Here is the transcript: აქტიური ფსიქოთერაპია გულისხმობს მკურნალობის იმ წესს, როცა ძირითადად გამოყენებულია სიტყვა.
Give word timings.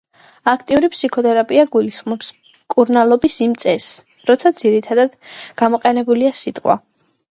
აქტიური 0.51 0.87
ფსიქოთერაპია 0.93 1.65
გულისხმობს 1.75 2.31
მკურნალობის 2.55 3.37
იმ 3.47 3.53
წესს, 3.65 3.99
როცა 4.31 4.53
ძირითადად 4.63 5.15
გამოყენებულია 5.65 6.33
სიტყვა. 6.41 6.79